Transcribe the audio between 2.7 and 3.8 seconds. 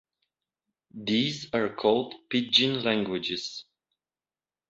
languages".